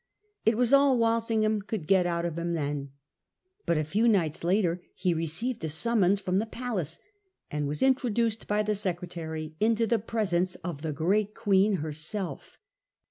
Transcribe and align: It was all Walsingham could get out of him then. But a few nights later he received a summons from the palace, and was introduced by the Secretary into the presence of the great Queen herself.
It 0.47 0.57
was 0.57 0.73
all 0.73 0.97
Walsingham 0.97 1.61
could 1.61 1.85
get 1.85 2.07
out 2.07 2.25
of 2.25 2.35
him 2.35 2.53
then. 2.55 2.89
But 3.67 3.77
a 3.77 3.83
few 3.83 4.07
nights 4.07 4.43
later 4.43 4.81
he 4.95 5.13
received 5.13 5.63
a 5.63 5.69
summons 5.69 6.19
from 6.19 6.39
the 6.39 6.47
palace, 6.47 6.97
and 7.51 7.67
was 7.67 7.83
introduced 7.83 8.47
by 8.47 8.63
the 8.63 8.73
Secretary 8.73 9.53
into 9.59 9.85
the 9.85 9.99
presence 9.99 10.55
of 10.63 10.81
the 10.81 10.91
great 10.91 11.35
Queen 11.35 11.73
herself. 11.75 12.57